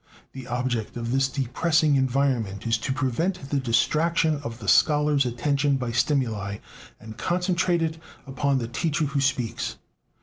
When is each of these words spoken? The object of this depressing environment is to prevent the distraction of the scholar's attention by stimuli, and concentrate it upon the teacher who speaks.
The 0.31 0.47
object 0.47 0.97
of 0.97 1.11
this 1.11 1.27
depressing 1.27 1.95
environment 1.95 2.65
is 2.65 2.79
to 2.79 2.91
prevent 2.91 3.51
the 3.51 3.59
distraction 3.59 4.37
of 4.43 4.57
the 4.57 4.67
scholar's 4.67 5.27
attention 5.27 5.75
by 5.77 5.91
stimuli, 5.91 6.57
and 6.99 7.19
concentrate 7.19 7.83
it 7.83 7.99
upon 8.25 8.57
the 8.57 8.67
teacher 8.67 9.05
who 9.05 9.21
speaks. 9.21 9.75